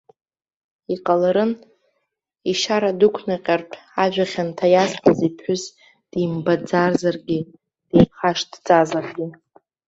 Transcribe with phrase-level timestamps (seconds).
[0.93, 1.51] Иҟаларын,
[2.51, 5.63] ишьара дықәнаҟьартә, ажәа хьанҭа иазҳәаз иԥҳәыс
[6.09, 7.39] димбаӡазаргьы,
[7.89, 9.25] дихашҭӡазаргьы.